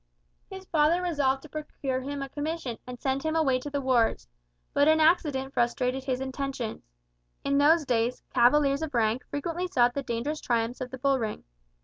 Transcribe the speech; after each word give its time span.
His 0.49 0.65
father 0.65 0.99
resolved 1.03 1.43
to 1.43 1.49
procure 1.49 2.01
him 2.01 2.23
a 2.23 2.29
commission, 2.29 2.79
and 2.87 2.99
send 2.99 3.21
him 3.21 3.35
away 3.35 3.59
to 3.59 3.69
the 3.69 3.81
wars. 3.81 4.27
But 4.73 4.87
an 4.87 4.99
accident 4.99 5.53
frustrated 5.53 6.05
his 6.05 6.21
intentions. 6.21 6.81
In 7.43 7.59
those 7.59 7.85
days, 7.85 8.23
cavaliers 8.33 8.81
of 8.81 8.95
rank 8.95 9.23
frequently 9.29 9.67
sought 9.67 9.93
the 9.93 10.01
dangerous 10.01 10.41
triumphs 10.41 10.81
of 10.81 10.89
the 10.89 10.97
bull 10.97 11.19
ring. 11.19 11.43